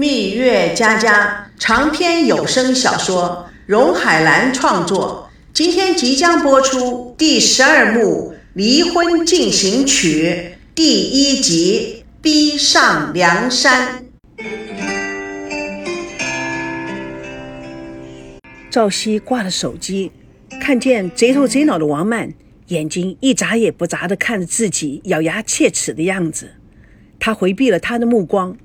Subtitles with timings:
[0.00, 5.30] 蜜月佳佳长篇有声小说，荣海兰创作。
[5.52, 14.06] 今天即将播出第十二幕《离婚进行曲》第一集《逼上梁山》。
[18.70, 20.10] 赵熙挂了手机，
[20.62, 22.32] 看见贼头贼脑的王曼，
[22.68, 26.52] 眼睛一眨也不眨地看着自己，咬牙切齿的样子。
[27.18, 28.56] 他回避了他的目光。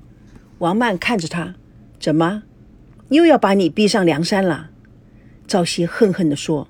[0.58, 1.54] 王曼看着他，
[2.00, 2.44] 怎么，
[3.10, 4.70] 又要把你逼上梁山了？
[5.46, 6.68] 赵熙恨恨地说：“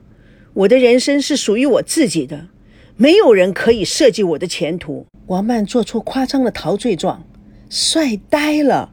[0.55, 2.49] 我的人生是属于我自己的，
[2.97, 7.25] 没有人可以设计我的前途。”王曼做出夸张的陶醉状，
[7.71, 8.91] 帅呆了。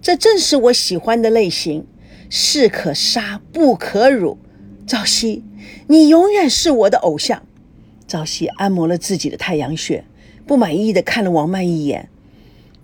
[0.00, 1.84] 这正是我喜欢的类型，
[2.30, 4.38] 士可杀不可辱。
[4.86, 5.42] 赵熙，
[5.88, 7.42] 你永远是我的偶像。
[8.06, 10.04] 赵熙按摩了自己的太阳穴，
[10.46, 12.08] 不满意的看了王曼一眼。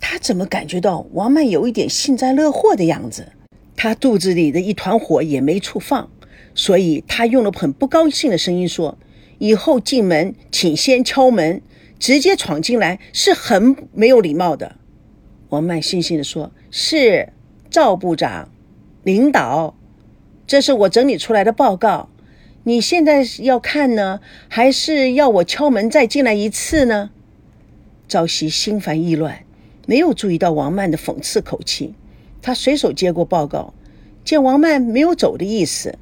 [0.05, 3.29] 他怎么感觉到王曼有一点幸灾乐祸的样子？
[3.77, 6.11] 他肚子里的一团火也没处放，
[6.56, 8.98] 所以他用了很不高兴的声音说
[9.39, 11.62] ：“以后进门请先敲门，
[12.00, 14.77] 直接闯进来是很没有礼貌的。”
[15.50, 17.33] 王曼悻悻地说：“是
[17.70, 18.50] 赵部长，
[19.05, 19.77] 领导，
[20.48, 22.11] 这是我整理出来的报告。
[22.64, 27.11] 你现在要看呢，还是要我敲门再进来一次呢？”
[28.09, 29.44] 赵熙心烦意乱。
[29.86, 31.94] 没有注意到王曼的讽刺口气，
[32.41, 33.75] 他随手接过报告，
[34.25, 35.98] 见王曼没有走的意思，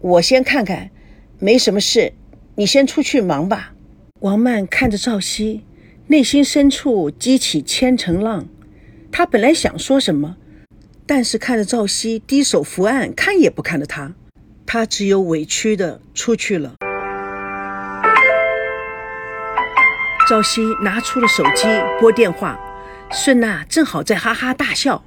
[0.00, 0.90] 我先看看，
[1.38, 2.14] 没什么事，
[2.54, 3.74] 你先出去忙吧。
[4.20, 5.62] 王曼看着赵熙，
[6.06, 8.48] 内心深处激起千层浪。
[9.12, 10.36] 他本来想说什么，
[11.06, 14.14] 但是看着赵熙低手伏案，看也不看着他，
[14.64, 16.76] 他只有委屈的出去了。
[20.28, 21.66] 赵熙拿出了手机
[22.00, 22.58] 拨电话。
[23.12, 25.04] 孙娜正好在哈哈大笑，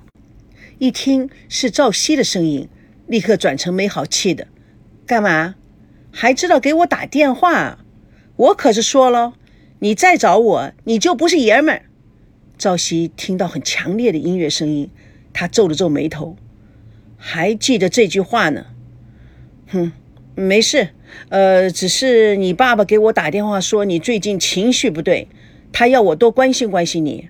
[0.78, 2.70] 一听是赵熙的声音，
[3.08, 4.48] 立刻转成没好气的
[5.06, 5.56] ：“干嘛？
[6.12, 7.80] 还知道给我打电话？
[8.36, 9.34] 我可是说了，
[9.80, 11.84] 你再找我，你就不是爷们儿。”
[12.58, 14.90] 赵熙听到很强烈的音乐声音，
[15.34, 16.38] 他皱了皱眉头，
[17.18, 18.66] 还记得这句话呢。
[19.68, 19.92] 哼，
[20.36, 20.90] 没事，
[21.30, 25.28] 呃，只是你爸爸给我打电话说你最近情绪不对，
[25.72, 27.30] 他要我多关心关心你。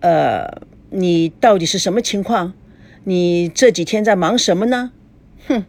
[0.00, 2.52] 呃，你到底是什么情况？
[3.04, 4.92] 你这几天在忙什么呢？
[5.46, 5.64] 哼，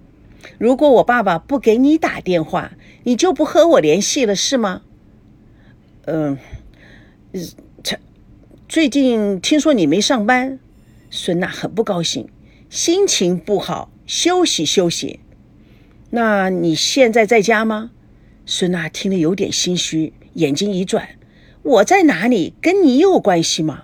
[0.57, 2.73] 如果我爸爸不给你打电话，
[3.03, 4.81] 你就不和我联系了，是吗？
[6.05, 6.37] 嗯，
[7.83, 7.97] 这
[8.67, 10.59] 最近听说你没上班，
[11.09, 12.27] 孙娜很不高兴，
[12.69, 15.19] 心情不好，休息休息。
[16.09, 17.91] 那你现在在家吗？
[18.45, 21.09] 孙娜听了有点心虚，眼睛一转，
[21.61, 22.53] 我在哪里？
[22.61, 23.83] 跟你有关系吗？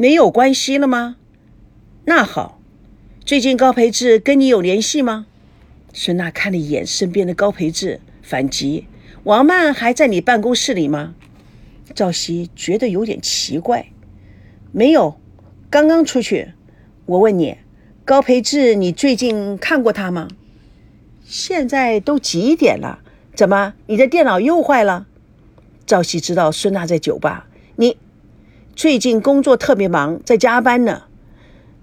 [0.00, 1.16] 没有关系了吗？
[2.04, 2.60] 那好，
[3.24, 5.26] 最近高培志跟你有联系吗？
[5.92, 8.86] 孙娜看了一眼身边的高培志，反击
[9.24, 11.16] ：“王曼还在你办公室里吗？”
[11.96, 13.88] 赵熙觉得有点奇怪，
[14.70, 15.18] 没有，
[15.68, 16.52] 刚刚出去。
[17.06, 17.56] 我问你，
[18.04, 20.28] 高培志，你最近看过他吗？
[21.24, 23.00] 现在都几点了？
[23.34, 25.08] 怎么，你的电脑又坏了？
[25.84, 27.96] 赵熙知道孙娜在酒吧，你。
[28.78, 31.02] 最近工作特别忙，在加班呢。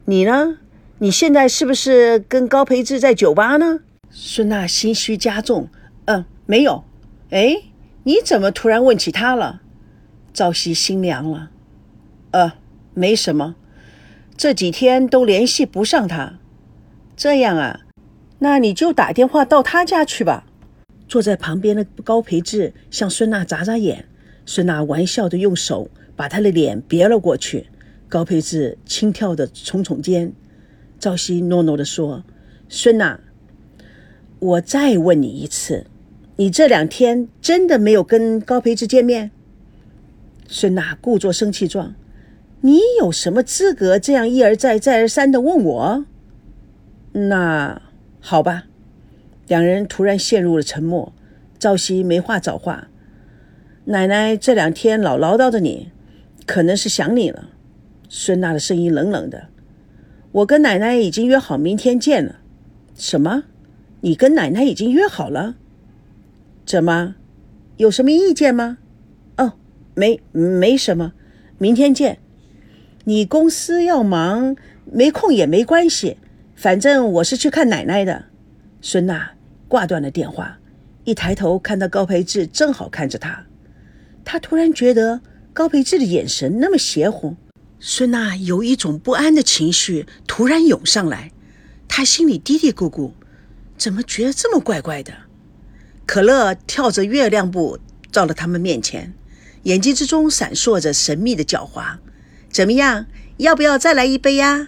[0.06, 0.60] 你呢？
[1.00, 3.82] 你现在是不是跟高培志在酒吧呢？
[4.10, 5.68] 孙娜心虚加重。
[6.06, 6.86] 嗯，没有。
[7.32, 7.64] 哎，
[8.04, 9.60] 你怎么突然问起他了？
[10.32, 11.52] 赵熙心凉了。
[12.32, 12.54] 呃，
[12.94, 13.56] 没什么。
[14.38, 16.36] 这几天都联系不上他。
[17.18, 17.82] 这样啊，
[18.40, 20.46] 那你就打电话到他家去吧。
[21.10, 24.08] 坐在旁边的高培志向孙娜眨眨眼。
[24.46, 25.90] 孙娜玩笑的用手。
[26.16, 27.68] 把他的脸别了过去，
[28.08, 30.34] 高培志轻跳的耸耸肩。
[30.98, 32.24] 赵熙诺诺地说
[32.70, 33.20] ：“孙娜，
[34.40, 35.86] 我再问你一次，
[36.38, 39.32] 你这两天真的没有跟高培志见面？”
[40.48, 41.96] 孙娜故作生气状
[42.62, 46.06] ：“你有什么资格这样一而再、再而三的问我？”
[47.12, 47.82] 那
[48.20, 48.66] 好吧，
[49.48, 51.14] 两人突然陷入了沉默。
[51.58, 52.90] 赵熙没话找话
[53.86, 55.92] ：“奶奶这两天老唠叨着你。”
[56.46, 57.50] 可能是想你了，
[58.08, 59.48] 孙娜的声音冷冷的。
[60.32, 62.40] 我跟奶奶已经约好明天见了。
[62.96, 63.46] 什么？
[64.02, 65.56] 你跟奶奶已经约好了？
[66.66, 67.16] 怎么？
[67.78, 68.78] 有什么意见吗？
[69.38, 69.54] 哦，
[69.96, 71.14] 没，没什么。
[71.58, 72.20] 明天见。
[73.06, 74.56] 你公司要忙，
[74.86, 76.18] 没空也没关系。
[76.56, 78.26] 反正我是去看奶奶的。
[78.82, 79.32] 孙娜
[79.68, 80.60] 挂断了电话，
[81.06, 83.46] 一抬头看到高培志正好看着他，
[84.24, 85.22] 他突然觉得。
[85.56, 87.38] 高培志的眼神那么邪乎，
[87.80, 91.32] 孙娜有一种不安的情绪突然涌上来，
[91.88, 93.14] 她心里嘀嘀咕咕：
[93.78, 95.14] 怎么觉得这么怪怪的？
[96.06, 97.80] 可乐跳着月亮步
[98.12, 99.14] 到了他们面前，
[99.64, 102.00] 眼睛之中闪烁着神秘的狡猾。
[102.50, 103.06] 怎么样？
[103.38, 104.68] 要不要再来一杯呀？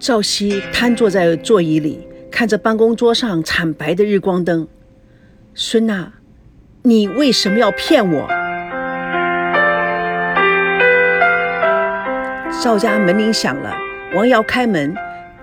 [0.00, 4.66] 赵熙瘫坐在座椅里，看着办公桌上惨白的日光灯。
[5.54, 6.14] 孙娜，
[6.88, 8.26] 你为什么要骗我？
[12.62, 13.76] 赵家门铃响了，
[14.14, 14.96] 王瑶开门，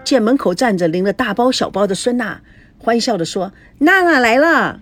[0.04, 2.42] 见门口站着拎了大包小包的孙娜，
[2.80, 4.82] 欢笑地说：“娜娜来了。”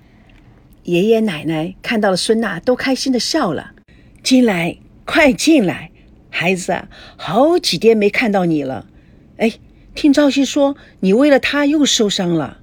[0.84, 3.72] 爷爷奶奶看到了孙娜，都开心地笑了。
[4.24, 5.92] 进来，快进来，
[6.30, 6.84] 孩子，
[7.18, 8.86] 好几天没看到你了。
[9.36, 9.52] 哎，
[9.94, 12.60] 听赵熙说你为了他又受伤了。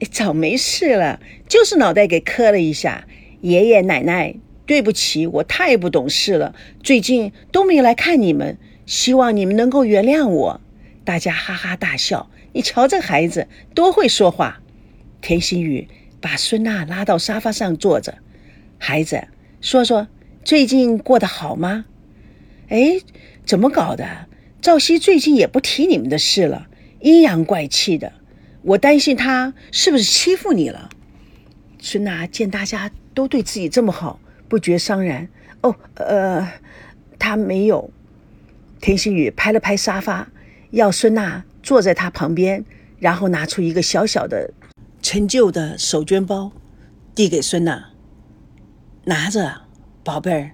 [0.00, 3.04] 哎，早没事了，就是脑袋给磕了一下。
[3.44, 8.56] 爷爷奶奶，对不起，我太不懂事了，最近都没来看你们，
[8.86, 10.60] 希望你们能够原谅我。
[11.04, 12.30] 大家哈哈大笑。
[12.54, 14.62] 你瞧这孩子多会说话。
[15.20, 15.88] 田心雨
[16.22, 18.16] 把孙娜拉到沙发上坐着，
[18.78, 19.28] 孩子，
[19.60, 20.08] 说说
[20.42, 21.84] 最近过得好吗？
[22.68, 22.98] 哎，
[23.44, 24.26] 怎么搞的？
[24.62, 26.68] 赵熙最近也不提你们的事了，
[27.00, 28.10] 阴阳怪气的。
[28.62, 30.88] 我担心他是不是欺负你了？
[31.78, 34.18] 孙娜见大家都对自己这么好，
[34.48, 35.28] 不觉伤然。
[35.62, 36.46] 哦，呃，
[37.18, 37.90] 他没有。
[38.80, 40.28] 田心雨拍了拍沙发，
[40.72, 42.64] 要孙娜坐在他旁边，
[42.98, 44.52] 然后拿出一个小小的、
[45.00, 46.52] 陈旧的手绢包，
[47.14, 47.90] 递给孙娜。
[49.04, 49.62] 拿着，
[50.02, 50.50] 宝贝儿，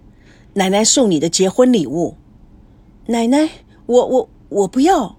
[0.55, 2.17] 奶奶送你的结婚礼物。
[3.07, 3.49] 奶奶。
[3.87, 5.19] 我我我不要，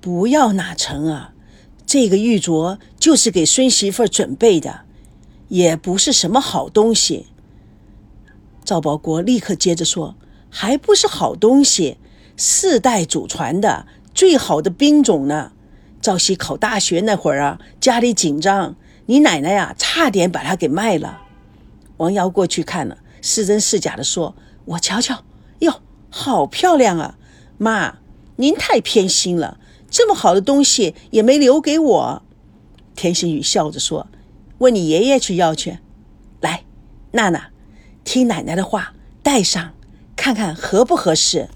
[0.00, 1.34] 不要哪成啊？
[1.84, 4.82] 这个玉镯就是给孙媳妇准备的，
[5.48, 7.26] 也不是什么好东西。
[8.64, 10.14] 赵保国立刻接着说
[10.50, 11.96] ：“还不是好东西，
[12.36, 15.52] 世代祖传的最好的兵种呢。
[16.00, 21.22] 赵熙考大学那会儿啊，家里紧张，你奶奶呀，差点把它给卖了。”
[21.96, 24.36] 王瑶过去看了，是真是假的说
[24.66, 25.24] ：“我瞧瞧，
[25.60, 25.80] 哟，
[26.10, 27.16] 好漂亮啊！”
[27.58, 27.98] 妈，
[28.36, 29.58] 您太偏心了，
[29.90, 32.22] 这么好的东西也没留给我。
[32.94, 34.06] 田心雨笑着说
[34.58, 35.78] ：“问你爷爷去要去。”
[36.40, 36.62] 来，
[37.12, 37.50] 娜娜，
[38.04, 39.74] 听奶奶的话，戴上，
[40.14, 41.48] 看看合不合适。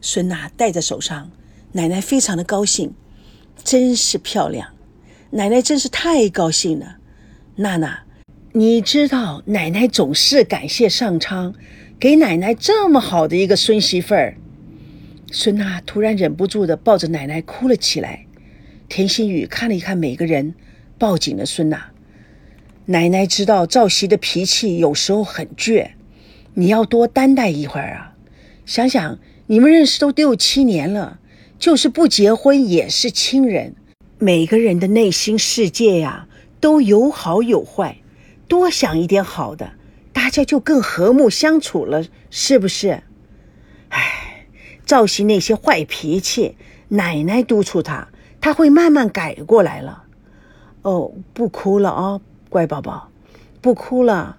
[0.00, 1.30] 孙娜戴在手上，
[1.72, 2.94] 奶奶非常的高兴，
[3.62, 4.74] 真是漂亮。
[5.30, 6.96] 奶奶真是太高兴了。
[7.56, 8.04] 娜娜，
[8.52, 11.54] 你知道奶奶总是感谢上苍，
[11.98, 14.36] 给奶奶这么好的一个孙媳妇儿。
[15.32, 18.26] 孙娜突然忍不住的抱着奶奶哭了起来。
[18.88, 20.54] 田心雨看了一看每个人，
[20.98, 21.90] 抱紧了孙娜。
[22.88, 25.90] 奶奶知道赵熙的脾气有时候很倔，
[26.54, 28.14] 你要多担待一会儿啊。
[28.64, 29.18] 想想
[29.48, 31.18] 你们认识都六七年了，
[31.58, 33.74] 就是不结婚也是亲人。
[34.18, 36.28] 每个人的内心世界呀，
[36.60, 37.98] 都有好有坏，
[38.46, 39.72] 多想一点好的，
[40.12, 43.02] 大家就更和睦相处了，是不是？
[43.88, 44.46] 唉。
[44.86, 46.56] 赵熙那些坏脾气，
[46.90, 48.06] 奶奶督促他，
[48.40, 50.04] 他会慢慢改过来了。
[50.82, 52.20] 哦，不哭了啊，
[52.56, 53.10] 乖宝宝，
[53.60, 54.38] 不哭了。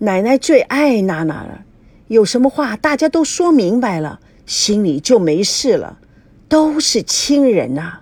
[0.00, 1.64] 奶奶最爱娜娜了，
[2.08, 5.98] 有什么话大家都说明白了，心里就没事了。
[6.50, 8.00] 都是亲人呐，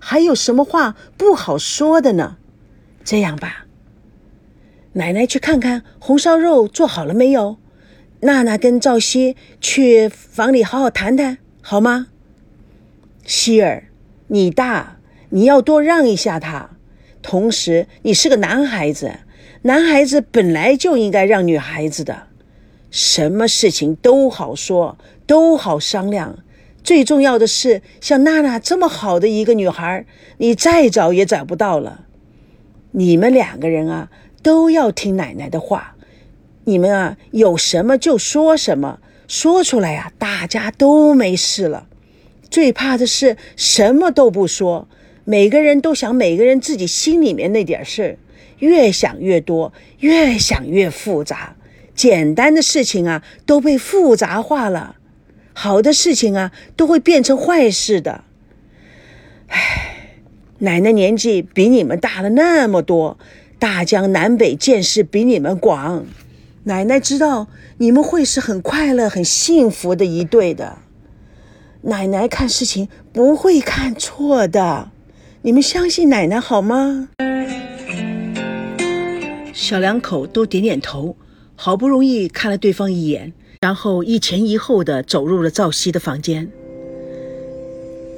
[0.00, 2.38] 还有什么话不好说的呢？
[3.04, 3.66] 这样吧，
[4.94, 7.58] 奶奶去看看红烧肉做好了没有。
[8.22, 12.08] 娜娜跟赵熙去房里好好谈谈，好吗？
[13.24, 13.90] 希儿，
[14.26, 14.96] 你大，
[15.28, 16.70] 你要多让一下他。
[17.22, 19.20] 同时，你是个男孩子，
[19.62, 22.28] 男孩子本来就应该让女孩子的。
[22.90, 24.96] 什么事情都好说，
[25.26, 26.38] 都好商量。
[26.82, 30.06] 最重要的是，像娜娜这么好的一个女孩，
[30.38, 32.06] 你再找也找不到了。
[32.92, 34.10] 你们两个人啊，
[34.42, 35.96] 都要听奶奶的话。
[36.64, 41.86] 你们啊，有什么就说什么，说出来呀，大家都没事了。
[42.50, 44.88] 最怕的是什么都不说，
[45.30, 48.18] 每个人都想每个人自己心里面那点事
[48.60, 51.54] 越想越多，越想越复杂。
[51.94, 54.96] 简单的事情啊，都被复杂化了；
[55.52, 58.24] 好的事情啊，都会变成坏事的。
[59.48, 60.14] 唉，
[60.60, 63.18] 奶奶年纪比你们大了那么多，
[63.58, 66.06] 大江南北见识比你们广。
[66.64, 70.78] 奶奶知道你们会是很快乐、很幸福的一对的。
[71.82, 74.90] 奶奶看事情不会看错的，
[75.48, 77.08] 你们相信奶奶好吗？
[79.54, 81.16] 小两口都点点头，
[81.56, 86.50] 好不容易看了对方一眼，然后一前一后的走入了赵熙的房间。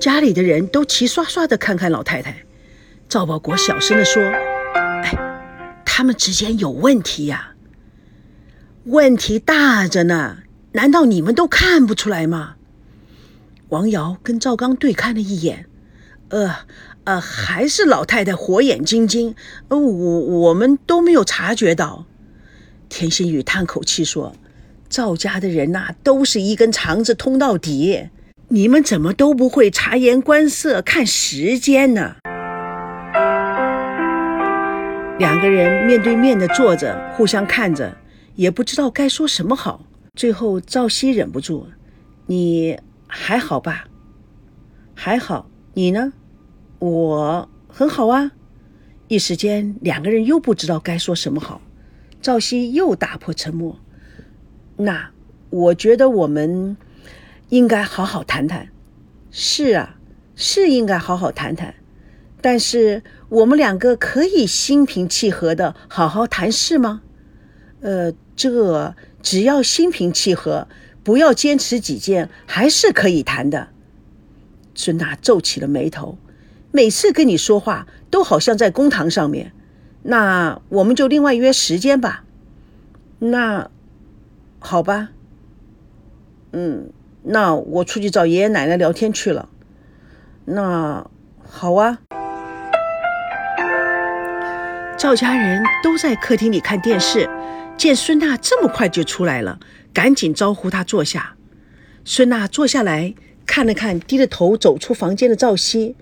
[0.00, 2.34] 家里的人都齐刷刷的看看老太太。
[3.08, 4.20] 赵保国小声的说
[5.04, 5.14] ：“哎，
[5.84, 7.52] 他们之间有问题呀，
[8.86, 10.38] 问题大着呢，
[10.72, 12.56] 难道你们都看不出来吗？”
[13.70, 15.66] 王瑶跟赵刚对看了一眼，
[16.30, 16.56] 呃
[17.04, 19.34] 呃，还是老太太火眼金睛，
[19.68, 22.04] 呃，我我们都没有察觉到。
[22.88, 24.34] 田心雨叹口气说
[24.88, 28.08] ：“赵家的人呐，都是一根肠子通到底，
[28.48, 32.16] 你们怎么都不会察言观色、看时间呢？”
[35.18, 37.96] 两个人面对面的坐着，互相看着，
[38.36, 39.84] 也不知道该说什么好。
[40.14, 41.66] 最后，赵熙忍不住
[42.26, 42.78] ：“你。”
[43.12, 43.86] 还好吧，
[44.94, 46.12] 还好，你呢？
[46.80, 48.32] 我很好啊。
[49.06, 51.60] 一时间，两个人又不知道该说什么好。
[52.20, 53.78] 赵熙又打破沉默
[54.76, 55.10] ：“那
[55.50, 56.76] 我觉得我们
[57.50, 58.68] 应该好好谈谈。
[59.30, 59.96] ”“是啊，
[60.34, 61.74] 是应该好好谈谈。
[62.40, 67.02] 但是我们两个可以心平气和的好好谈事吗
[67.80, 70.66] ？”“呃，这只要心平气和。”
[71.02, 73.68] 不要坚持己见，还是可以谈的。
[74.74, 76.18] 孙娜皱起了眉头，
[76.72, 79.52] 每次跟你说话都好像在公堂上面。
[80.02, 82.24] 那我们就另外约时间吧。
[83.18, 83.70] 那
[84.58, 85.10] 好吧。
[86.52, 86.90] 嗯，
[87.22, 89.48] 那我出去找爷爷奶奶聊天去了。
[90.46, 91.08] 那
[91.46, 91.98] 好啊。
[94.96, 97.28] 赵家人都在客厅里看电视，
[97.76, 99.58] 见孙娜这么快就出来了。
[99.92, 101.36] 赶紧招呼她坐下。
[102.04, 103.14] 孙娜坐下来
[103.46, 105.96] 看了看低着头走出房间的赵熙，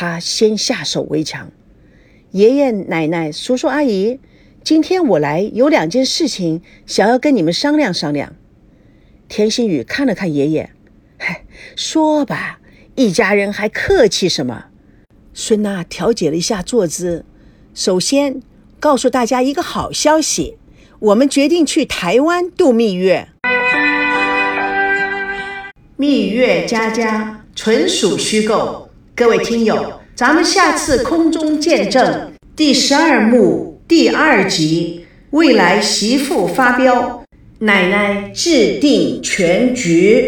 [0.00, 1.50] 他先下手为强。
[2.30, 4.20] 爷爷奶奶、叔叔阿姨，
[4.62, 8.36] 今天我来有两件事情想要跟你们商量商量。
[9.26, 10.70] 田心雨看了看爷爷，
[11.18, 11.42] 嗨，
[11.74, 12.60] 说吧，
[12.94, 14.66] 一家人还客气什么？
[15.34, 17.24] 孙娜调节了一下坐姿，
[17.74, 18.40] 首先
[18.78, 20.58] 告诉大家一个好消息。
[21.00, 23.30] 我们决定去台湾度蜜月。
[25.96, 28.87] 蜜月佳佳纯属虚构，
[29.18, 35.06] 各位听友，咱们下次空中见证第十二幕第二集。
[35.30, 37.24] 未来媳妇发飙，
[37.58, 40.24] 奶奶制定全局。